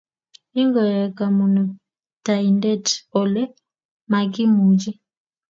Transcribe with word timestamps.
Ingoyai 0.61 1.09
Kamuktaindet 1.17 2.85
ole 3.19 3.43
makimuchi 4.11 4.91